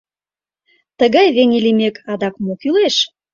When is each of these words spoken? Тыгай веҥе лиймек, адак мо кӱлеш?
Тыгай 0.99 1.27
веҥе 1.35 1.59
лиймек, 1.63 1.95
адак 2.11 2.35
мо 2.43 2.53
кӱлеш? 2.61 2.95